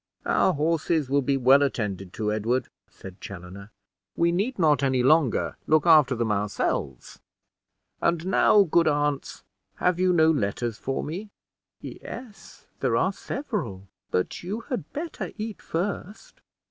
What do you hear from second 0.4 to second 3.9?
horses will be well attended to, Edward," said Chaloner;